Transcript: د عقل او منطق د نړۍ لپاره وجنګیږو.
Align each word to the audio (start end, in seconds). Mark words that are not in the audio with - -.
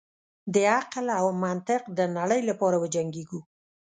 د 0.53 0.55
عقل 0.75 1.05
او 1.19 1.27
منطق 1.43 1.81
د 1.97 1.99
نړۍ 2.17 2.41
لپاره 2.49 2.75
وجنګیږو. 2.83 3.39